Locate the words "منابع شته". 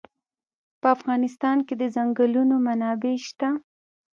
2.65-3.49